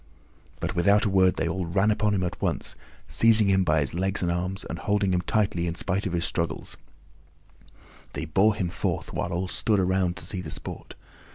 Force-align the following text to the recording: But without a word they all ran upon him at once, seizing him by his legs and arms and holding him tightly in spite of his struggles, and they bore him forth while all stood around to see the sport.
But 0.59 0.75
without 0.75 1.05
a 1.05 1.11
word 1.11 1.35
they 1.35 1.47
all 1.47 1.67
ran 1.67 1.91
upon 1.91 2.15
him 2.15 2.23
at 2.23 2.41
once, 2.41 2.75
seizing 3.07 3.49
him 3.49 3.63
by 3.63 3.81
his 3.81 3.93
legs 3.93 4.23
and 4.23 4.31
arms 4.31 4.65
and 4.67 4.79
holding 4.79 5.13
him 5.13 5.21
tightly 5.21 5.67
in 5.67 5.75
spite 5.75 6.07
of 6.07 6.13
his 6.13 6.25
struggles, 6.25 6.75
and 7.61 7.71
they 8.13 8.25
bore 8.25 8.55
him 8.55 8.69
forth 8.69 9.13
while 9.13 9.31
all 9.31 9.47
stood 9.47 9.79
around 9.79 10.17
to 10.17 10.25
see 10.25 10.41
the 10.41 10.49
sport. 10.49 10.95